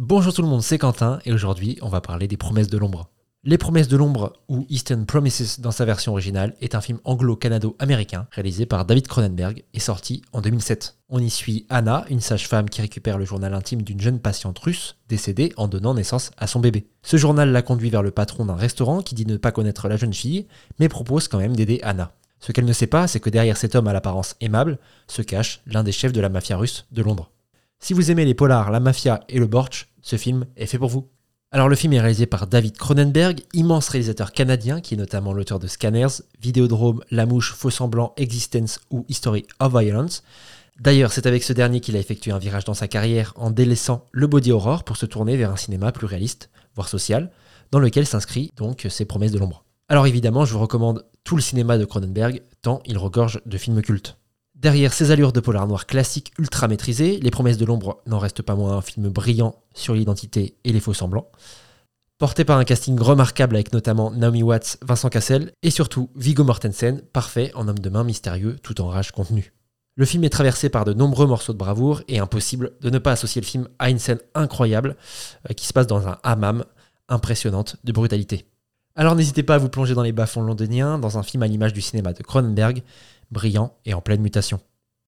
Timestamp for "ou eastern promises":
4.46-5.58